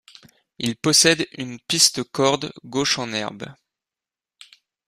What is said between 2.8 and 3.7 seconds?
en herbe.